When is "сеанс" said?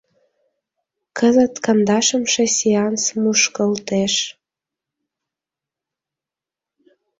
2.57-3.03